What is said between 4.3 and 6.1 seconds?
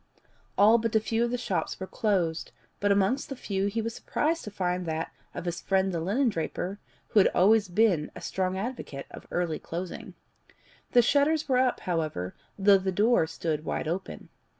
to find that of his friend the